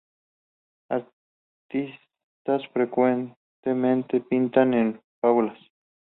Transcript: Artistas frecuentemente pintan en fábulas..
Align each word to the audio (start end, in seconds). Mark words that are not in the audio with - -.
Artistas 0.89 2.67
frecuentemente 2.73 4.19
pintan 4.19 4.73
en 4.73 5.01
fábulas.. 5.21 5.59